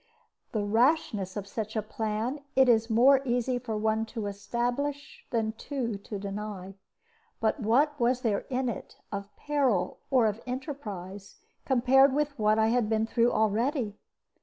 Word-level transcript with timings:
The 0.51 0.63
rashness 0.63 1.37
of 1.37 1.45
such 1.45 1.75
a 1.75 1.81
plan 1.83 2.39
it 2.55 2.67
is 2.67 2.89
more 2.89 3.21
easy 3.23 3.59
for 3.59 3.77
one 3.77 4.07
to 4.07 4.25
establish 4.25 5.27
than 5.29 5.51
two 5.51 5.97
to 5.99 6.17
deny. 6.17 6.73
But 7.39 7.59
what 7.59 7.99
was 7.99 8.21
there 8.21 8.45
in 8.49 8.67
it 8.67 8.97
of 9.11 9.29
peril 9.35 9.99
or 10.09 10.25
of 10.25 10.41
enterprise 10.47 11.35
compared 11.65 12.13
with 12.15 12.29
what 12.39 12.57
I 12.57 12.69
had 12.69 12.89
been 12.89 13.05
through 13.05 13.31
already? 13.31 13.99